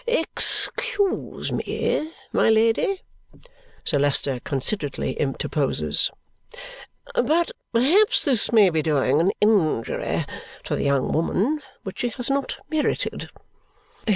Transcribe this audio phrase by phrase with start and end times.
[0.07, 3.03] "Excuse me, my Lady,"
[3.85, 6.09] Sir Leicester considerately interposes,
[7.13, 10.25] "but perhaps this may be doing an injury
[10.63, 13.29] to the young woman which she has not merited.